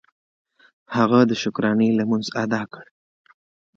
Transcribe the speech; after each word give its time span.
هغه 0.95 1.19
د 1.29 1.31
شکرانې 1.41 1.89
لمونځ 1.99 2.27
ادا 2.43 2.61
کړ. 2.73 2.85